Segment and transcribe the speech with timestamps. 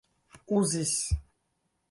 [0.57, 0.97] uzis